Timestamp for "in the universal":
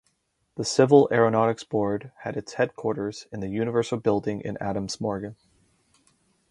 3.31-3.99